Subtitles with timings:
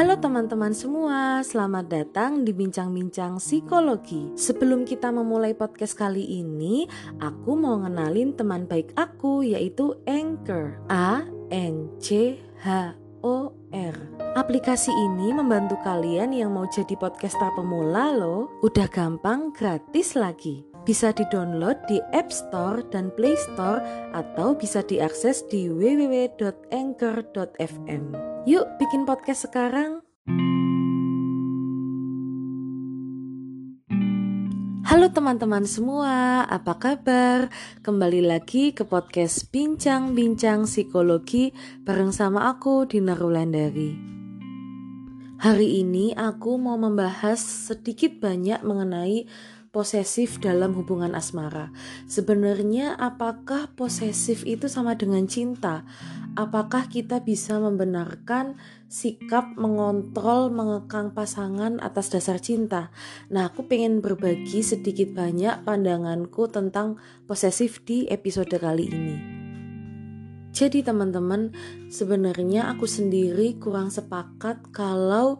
[0.00, 4.32] Halo teman-teman semua, selamat datang di Bincang-Bincang Psikologi.
[4.32, 6.88] Sebelum kita memulai podcast kali ini,
[7.20, 10.80] aku mau ngenalin teman baik aku yaitu Anchor.
[10.88, 13.96] A N C H O R.
[14.40, 18.48] Aplikasi ini membantu kalian yang mau jadi podcaster pemula loh.
[18.64, 20.69] Udah gampang, gratis lagi.
[20.90, 23.78] Bisa di-download di App Store dan Play Store
[24.10, 28.04] atau bisa diakses di www.anchor.fm.
[28.42, 30.02] Yuk bikin podcast sekarang.
[34.82, 37.54] Halo teman-teman semua, apa kabar?
[37.86, 41.54] Kembali lagi ke podcast Bincang-Bincang Psikologi
[41.86, 43.94] bareng sama aku Dina Rulandari.
[45.38, 49.30] Hari ini aku mau membahas sedikit banyak mengenai
[49.70, 51.70] posesif dalam hubungan asmara.
[52.10, 55.86] Sebenarnya apakah posesif itu sama dengan cinta?
[56.34, 58.58] Apakah kita bisa membenarkan
[58.90, 62.90] sikap mengontrol, mengekang pasangan atas dasar cinta?
[63.30, 66.98] Nah, aku pengen berbagi sedikit banyak pandanganku tentang
[67.30, 69.16] posesif di episode kali ini.
[70.50, 71.54] Jadi teman-teman,
[71.86, 75.38] sebenarnya aku sendiri kurang sepakat kalau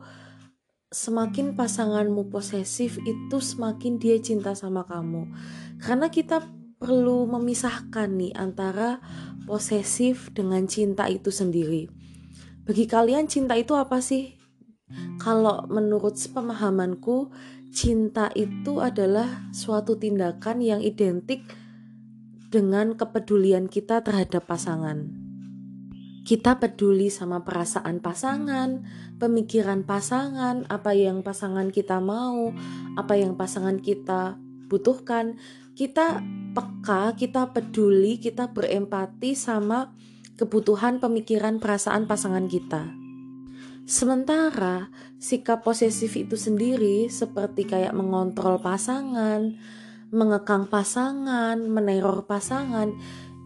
[0.90, 5.30] semakin pasanganmu posesif itu semakin dia cinta sama kamu.
[5.78, 6.42] Karena kita
[6.82, 8.98] perlu memisahkan nih antara
[9.46, 11.86] posesif dengan cinta itu sendiri.
[12.66, 14.34] Bagi kalian cinta itu apa sih?
[15.22, 17.30] Kalau menurut pemahamanku,
[17.70, 21.46] cinta itu adalah suatu tindakan yang identik
[22.50, 25.19] dengan kepedulian kita terhadap pasangan
[26.30, 28.86] kita peduli sama perasaan pasangan,
[29.18, 32.54] pemikiran pasangan, apa yang pasangan kita mau,
[32.94, 34.38] apa yang pasangan kita
[34.70, 35.42] butuhkan.
[35.74, 36.22] Kita
[36.54, 39.90] peka, kita peduli, kita berempati sama
[40.38, 42.94] kebutuhan, pemikiran, perasaan pasangan kita.
[43.90, 44.86] Sementara
[45.18, 49.58] sikap posesif itu sendiri seperti kayak mengontrol pasangan,
[50.14, 52.94] mengekang pasangan, meneror pasangan,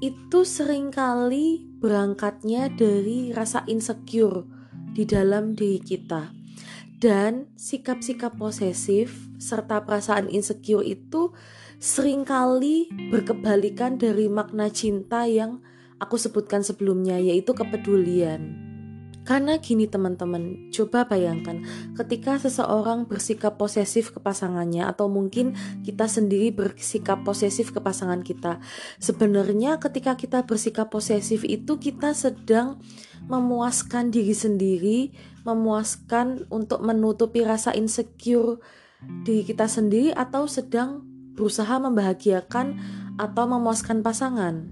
[0.05, 4.45] itu sering kali berangkatnya dari rasa insecure
[4.93, 6.29] di dalam diri kita.
[7.01, 11.33] Dan sikap-sikap posesif serta perasaan insecure itu
[11.81, 15.65] sering kali berkebalikan dari makna cinta yang
[15.97, 18.74] aku sebutkan sebelumnya yaitu kepedulian.
[19.25, 21.65] Karena gini teman-teman, coba bayangkan
[21.97, 28.61] ketika seseorang bersikap posesif ke pasangannya atau mungkin kita sendiri bersikap posesif ke pasangan kita.
[29.01, 32.85] Sebenarnya ketika kita bersikap posesif itu kita sedang
[33.25, 34.99] memuaskan diri sendiri,
[35.49, 38.61] memuaskan untuk menutupi rasa insecure
[39.25, 41.01] diri kita sendiri atau sedang
[41.33, 42.77] berusaha membahagiakan
[43.17, 44.69] atau memuaskan pasangan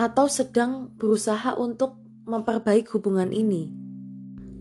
[0.00, 3.72] atau sedang berusaha untuk memperbaik hubungan ini.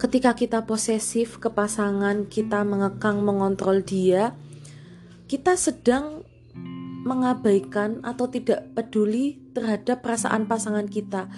[0.01, 4.33] Ketika kita posesif ke pasangan, kita mengekang, mengontrol dia,
[5.29, 6.25] kita sedang
[7.05, 11.29] mengabaikan atau tidak peduli terhadap perasaan pasangan kita.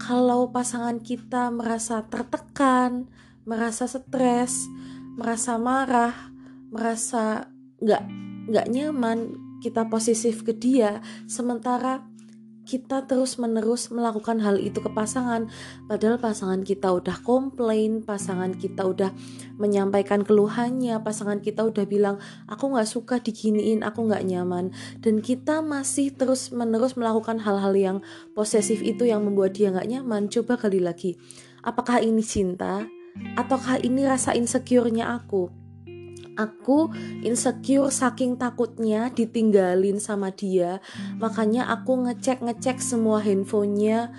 [0.00, 3.08] Kalau pasangan kita merasa tertekan,
[3.44, 4.68] merasa stres,
[5.20, 6.32] merasa marah,
[6.72, 7.52] merasa
[7.84, 8.02] nggak
[8.48, 12.07] nggak nyaman, kita posesif ke dia, sementara
[12.68, 15.48] kita terus-menerus melakukan hal itu ke pasangan,
[15.88, 19.16] padahal pasangan kita udah komplain, pasangan kita udah
[19.56, 25.64] menyampaikan keluhannya, pasangan kita udah bilang, "Aku nggak suka diginiin, aku nggak nyaman," dan kita
[25.64, 27.96] masih terus-menerus melakukan hal-hal yang
[28.36, 30.28] posesif itu yang membuat dia nggak nyaman.
[30.28, 31.16] Coba kali lagi,
[31.64, 32.84] apakah ini cinta?
[33.34, 35.67] Ataukah ini rasa insecure-nya aku?
[36.38, 36.94] Aku
[37.26, 40.78] insecure saking takutnya ditinggalin sama dia.
[41.18, 44.14] Makanya aku ngecek ngecek semua handphonenya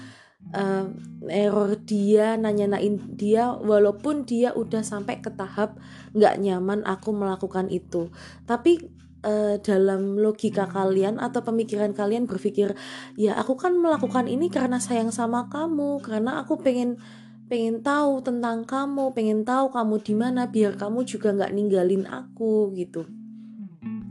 [0.51, 0.91] uh,
[1.31, 5.79] error dia nanya-nanyain dia walaupun dia udah sampai ke tahap
[6.11, 8.11] nggak nyaman aku melakukan itu.
[8.43, 12.75] Tapi uh, dalam logika kalian atau pemikiran kalian berpikir
[13.19, 16.99] ya aku kan melakukan ini karena sayang sama kamu karena aku pengen
[17.49, 22.69] pengen tahu tentang kamu, pengen tahu kamu di mana biar kamu juga nggak ninggalin aku
[22.77, 23.09] gitu.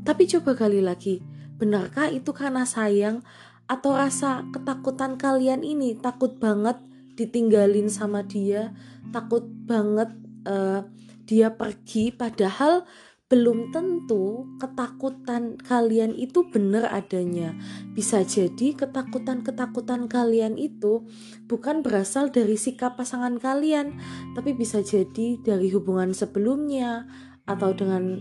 [0.03, 1.23] Tapi coba kali lagi,
[1.57, 3.23] benarkah itu karena sayang
[3.71, 6.83] atau rasa ketakutan kalian ini takut banget
[7.15, 8.75] ditinggalin sama dia,
[9.15, 10.11] takut banget
[10.43, 10.83] uh,
[11.29, 12.89] dia pergi padahal
[13.29, 17.53] belum tentu ketakutan kalian itu benar adanya.
[17.93, 21.05] Bisa jadi ketakutan-ketakutan kalian itu
[21.45, 24.01] bukan berasal dari sikap pasangan kalian,
[24.33, 27.05] tapi bisa jadi dari hubungan sebelumnya
[27.45, 28.17] atau dengan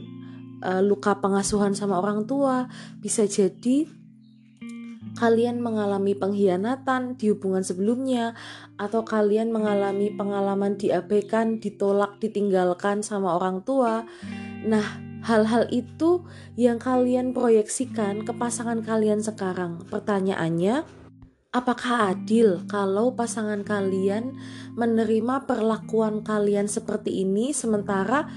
[0.59, 2.68] uh, luka pengasuhan sama orang tua.
[3.00, 3.88] Bisa jadi
[5.15, 8.36] kalian mengalami pengkhianatan di hubungan sebelumnya,
[8.75, 14.06] atau kalian mengalami pengalaman diabaikan, ditolak, ditinggalkan sama orang tua.
[14.65, 16.24] Nah, hal-hal itu
[16.56, 19.83] yang kalian proyeksikan ke pasangan kalian sekarang.
[19.92, 20.88] Pertanyaannya,
[21.51, 24.38] apakah adil kalau pasangan kalian
[24.77, 28.30] menerima perlakuan kalian seperti ini sementara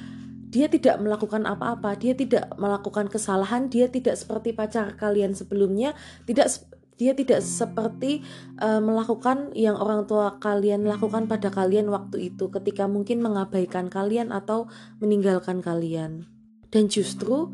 [0.50, 5.94] dia tidak melakukan apa-apa, dia tidak melakukan kesalahan, dia tidak seperti pacar kalian sebelumnya,
[6.26, 6.50] tidak
[7.00, 8.20] dia tidak seperti
[8.60, 14.28] uh, melakukan yang orang tua kalian lakukan pada kalian waktu itu ketika mungkin mengabaikan kalian
[14.28, 14.68] atau
[15.00, 16.28] meninggalkan kalian.
[16.68, 17.48] Dan justru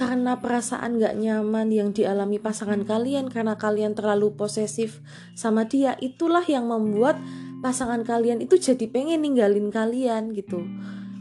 [0.00, 5.04] karena perasaan gak nyaman yang dialami pasangan kalian karena kalian terlalu posesif
[5.36, 7.20] sama dia, itulah yang membuat
[7.60, 10.64] pasangan kalian itu jadi pengen ninggalin kalian gitu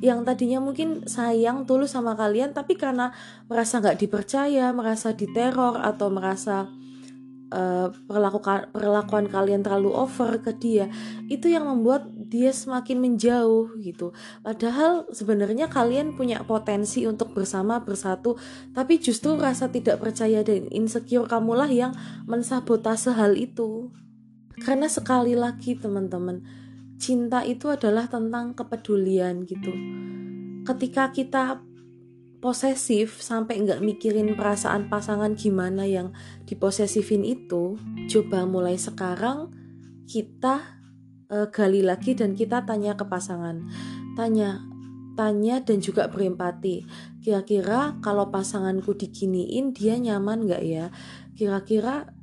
[0.04, 3.16] yang tadinya mungkin sayang tulus sama kalian tapi karena
[3.48, 6.68] merasa nggak dipercaya merasa diteror atau merasa
[7.54, 10.90] uh, perlakuan perlakuan kalian terlalu over ke dia
[11.30, 14.10] itu yang membuat dia semakin menjauh gitu.
[14.42, 18.40] Padahal sebenarnya kalian punya potensi untuk bersama bersatu
[18.74, 21.94] tapi justru rasa tidak percaya dan insecure kamulah yang
[22.26, 23.94] mensabotase hal itu.
[24.56, 26.42] Karena sekali lagi teman-teman
[26.96, 29.76] cinta itu adalah tentang kepedulian gitu.
[30.66, 31.62] Ketika kita
[32.46, 36.14] posesif sampai nggak mikirin perasaan pasangan gimana yang
[36.46, 37.74] diposesifin itu
[38.06, 39.50] coba mulai sekarang
[40.06, 40.62] kita
[41.34, 43.66] uh, gali lagi dan kita tanya ke pasangan.
[44.14, 44.62] Tanya
[45.18, 46.86] tanya dan juga berempati.
[47.26, 50.94] Kira-kira kalau pasanganku diginiin dia nyaman nggak ya?
[51.34, 52.14] Kira-kira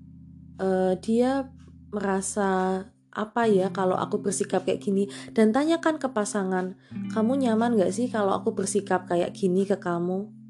[0.63, 1.51] uh, dia
[1.91, 5.09] merasa apa ya kalau aku bersikap kayak gini?
[5.37, 6.75] Dan tanyakan ke pasangan
[7.12, 10.42] kamu nyaman gak sih kalau aku bersikap kayak gini ke kamu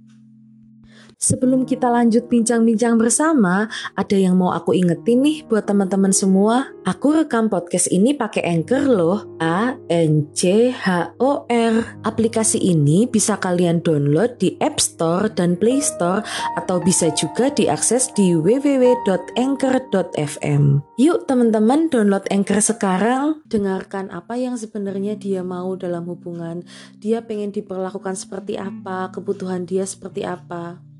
[1.22, 6.75] Sebelum kita lanjut bincang-bincang bersama, ada yang mau aku ingetin nih buat teman-teman semua.
[6.82, 12.02] Aku rekam podcast ini pakai Anchor loh, A N C H O R.
[12.02, 16.26] Aplikasi ini bisa kalian download di App Store dan Play Store
[16.58, 20.62] atau bisa juga diakses di www.anchor.fm.
[20.99, 23.46] Yuk teman-teman download Anchor sekarang.
[23.46, 26.66] Dengarkan apa yang sebenarnya dia mau dalam hubungan.
[26.99, 30.90] Dia pengen diperlakukan seperti apa, kebutuhan dia seperti apa.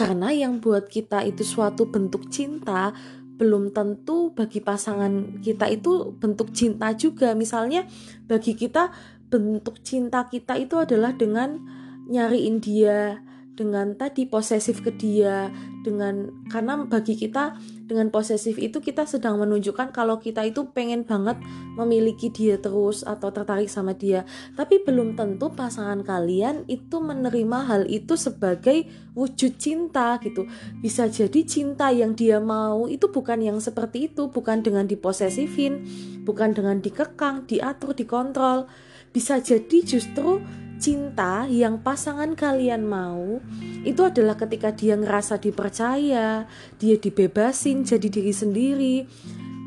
[0.00, 2.96] Karena yang buat kita itu suatu bentuk cinta
[3.36, 7.36] belum tentu bagi pasangan kita itu bentuk cinta juga.
[7.36, 7.84] Misalnya
[8.24, 8.88] bagi kita
[9.28, 11.60] bentuk cinta kita itu adalah dengan
[12.08, 13.20] nyariin dia,
[13.60, 15.52] dengan tadi posesif ke dia
[15.84, 21.36] dengan karena bagi kita dengan posesif itu kita sedang menunjukkan kalau kita itu pengen banget
[21.76, 24.24] memiliki dia terus atau tertarik sama dia.
[24.56, 30.48] Tapi belum tentu pasangan kalian itu menerima hal itu sebagai wujud cinta gitu.
[30.80, 35.84] Bisa jadi cinta yang dia mau itu bukan yang seperti itu bukan dengan diposesifin
[36.24, 38.64] bukan dengan dikekang diatur dikontrol.
[39.10, 40.38] Bisa jadi justru
[40.80, 43.38] cinta yang pasangan kalian mau
[43.84, 46.48] itu adalah ketika dia ngerasa dipercaya,
[46.80, 48.96] dia dibebasin jadi diri sendiri,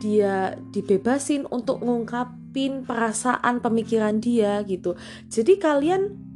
[0.02, 4.98] dia dibebasin untuk ngungkapin perasaan pemikiran dia gitu.
[5.30, 6.33] Jadi kalian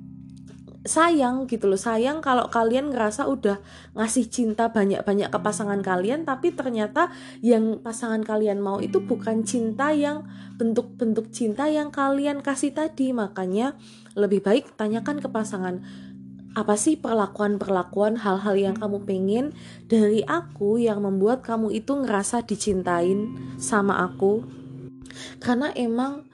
[0.87, 1.77] sayang gitu loh.
[1.77, 3.59] Sayang kalau kalian ngerasa udah
[3.93, 7.11] ngasih cinta banyak-banyak ke pasangan kalian tapi ternyata
[7.45, 10.25] yang pasangan kalian mau itu bukan cinta yang
[10.57, 13.13] bentuk-bentuk cinta yang kalian kasih tadi.
[13.13, 13.75] Makanya
[14.17, 15.83] lebih baik tanyakan ke pasangan
[16.57, 19.45] apa sih perlakuan-perlakuan hal-hal yang kamu pengen
[19.85, 23.29] dari aku yang membuat kamu itu ngerasa dicintain
[23.61, 24.41] sama aku?
[25.37, 26.25] Karena emang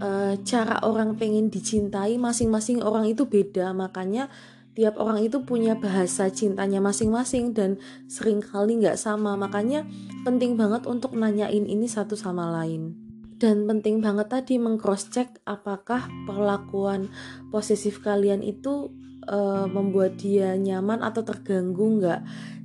[0.00, 3.70] uh, cara orang pengen dicintai masing-masing orang itu beda.
[3.76, 4.32] Makanya
[4.72, 7.76] tiap orang itu punya bahasa cintanya masing-masing dan
[8.08, 9.36] sering kali nggak sama.
[9.36, 9.86] Makanya
[10.24, 12.96] penting banget untuk nanyain ini satu sama lain.
[13.40, 17.08] Dan penting banget tadi mengcross check apakah perlakuan
[17.48, 18.92] posesif kalian itu
[19.32, 22.20] uh, membuat dia nyaman atau terganggu nggak.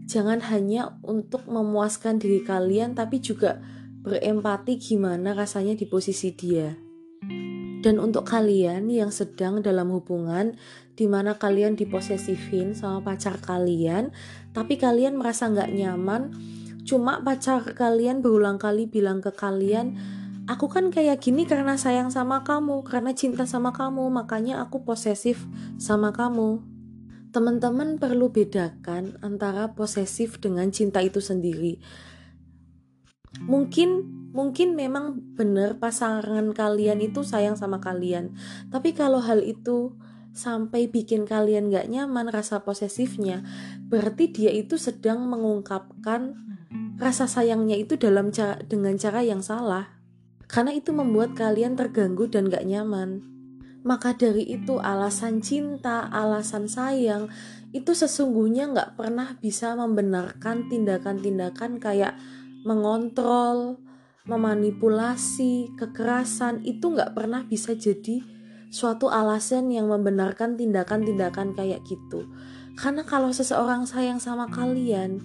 [0.06, 3.64] Jangan hanya untuk memuaskan diri kalian tapi juga
[4.06, 6.85] berempati gimana rasanya di posisi dia
[7.86, 10.58] dan untuk kalian yang sedang dalam hubungan
[10.98, 14.10] di mana kalian diposesifin sama pacar kalian,
[14.58, 16.34] tapi kalian merasa nggak nyaman,
[16.82, 20.02] cuma pacar kalian berulang kali bilang ke kalian,
[20.50, 25.46] aku kan kayak gini karena sayang sama kamu, karena cinta sama kamu, makanya aku posesif
[25.78, 26.66] sama kamu.
[27.30, 31.78] Teman-teman perlu bedakan antara posesif dengan cinta itu sendiri.
[33.44, 38.36] Mungkin mungkin memang benar pasangan kalian itu sayang sama kalian.
[38.72, 39.96] Tapi kalau hal itu
[40.36, 43.48] sampai bikin kalian gak nyaman rasa posesifnya
[43.88, 46.36] berarti dia itu sedang mengungkapkan
[47.00, 49.96] rasa sayangnya itu dalam cara dengan cara yang salah.
[50.46, 53.24] Karena itu membuat kalian terganggu dan gak nyaman.
[53.86, 57.32] Maka dari itu alasan cinta alasan sayang
[57.72, 62.20] itu sesungguhnya gak pernah bisa membenarkan tindakan-tindakan kayak
[62.66, 63.80] mengontrol
[64.26, 68.26] memanipulasi kekerasan itu gak pernah bisa jadi
[68.74, 72.26] suatu alasan yang membenarkan tindakan-tindakan kayak gitu
[72.76, 75.24] karena kalau seseorang sayang sama kalian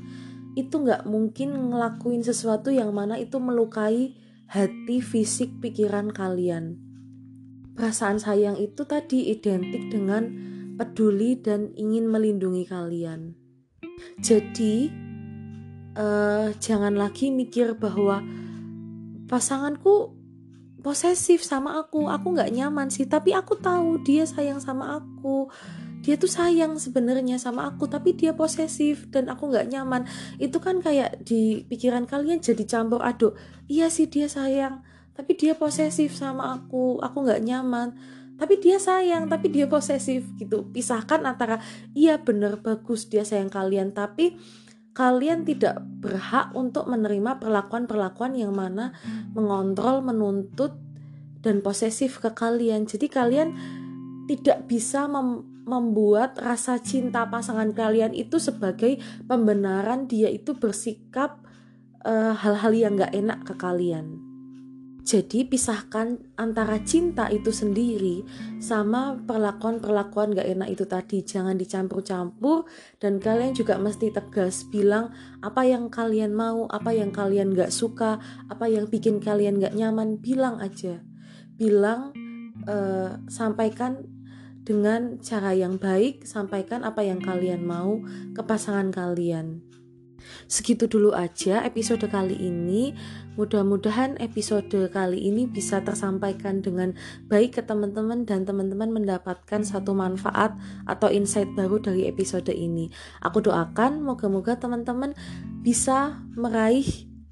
[0.54, 4.14] itu nggak mungkin ngelakuin sesuatu yang mana itu melukai
[4.50, 6.78] hati, fisik, pikiran kalian.
[7.78, 10.26] Perasaan sayang itu tadi identik dengan
[10.74, 13.38] peduli dan ingin melindungi kalian.
[14.18, 14.90] Jadi,
[15.96, 18.22] uh, jangan lagi mikir bahwa
[19.30, 20.14] pasanganku
[20.80, 25.52] posesif sama aku, aku nggak nyaman sih, tapi aku tahu dia sayang sama aku.
[26.00, 30.08] Dia tuh sayang sebenarnya sama aku tapi dia posesif dan aku nggak nyaman.
[30.40, 33.36] Itu kan kayak di pikiran kalian jadi campur aduk.
[33.68, 34.80] Iya sih dia sayang
[35.12, 37.04] tapi dia posesif sama aku.
[37.04, 37.92] Aku nggak nyaman
[38.40, 40.72] tapi dia sayang tapi dia posesif gitu.
[40.72, 41.60] Pisahkan antara
[41.92, 44.40] iya bener bagus dia sayang kalian tapi
[45.00, 48.92] kalian tidak berhak untuk menerima perlakuan-perlakuan yang mana
[49.32, 50.76] mengontrol menuntut
[51.40, 52.84] dan posesif ke kalian.
[52.84, 53.56] Jadi kalian
[54.28, 60.04] tidak bisa mem membuat rasa cinta pasangan kalian itu sebagai pembenaran.
[60.04, 61.40] Dia itu bersikap
[62.04, 64.29] eh, hal-hal uh, yang gak enak ke kalian.
[65.00, 68.20] Jadi pisahkan antara cinta itu sendiri
[68.60, 71.24] sama perlakuan-perlakuan gak enak itu tadi.
[71.24, 72.68] Jangan dicampur-campur
[73.00, 78.20] dan kalian juga mesti tegas bilang apa yang kalian mau, apa yang kalian gak suka,
[78.52, 81.00] apa yang bikin kalian gak nyaman, bilang aja.
[81.56, 82.12] Bilang,
[82.68, 84.04] uh, sampaikan
[84.60, 88.04] dengan cara yang baik, sampaikan apa yang kalian mau
[88.36, 89.64] ke pasangan kalian.
[90.48, 92.92] Segitu dulu aja episode kali ini.
[93.38, 96.92] Mudah-mudahan episode kali ini bisa tersampaikan dengan
[97.30, 102.90] baik ke teman-teman dan teman-teman mendapatkan satu manfaat atau insight baru dari episode ini.
[103.24, 105.16] Aku doakan moga-moga teman-teman
[105.64, 106.86] bisa meraih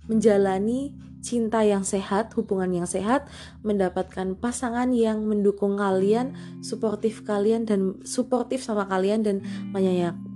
[0.09, 3.27] menjalani cinta yang sehat, hubungan yang sehat,
[3.67, 9.37] mendapatkan pasangan yang mendukung kalian, suportif kalian dan suportif sama kalian dan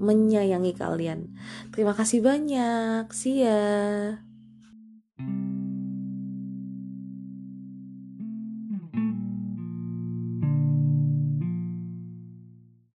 [0.01, 1.31] menyayangi kalian.
[1.71, 3.07] Terima kasih banyak.
[3.15, 4.32] See ya.